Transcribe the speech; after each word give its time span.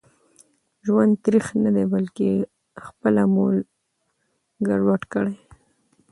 ژوند 0.85 1.13
تريخ 1.23 1.45
ندي 1.63 1.83
بلکي 1.93 2.29
خپله 2.85 3.23
مو 3.33 3.45
ګډوډ 4.67 5.01
کړي 5.13 5.33
دي 5.39 5.43